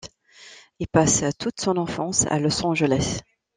[0.79, 3.19] Il passe toute son enfance à Los Angeles.